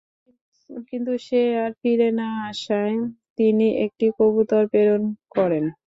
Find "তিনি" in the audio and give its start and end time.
3.37-3.67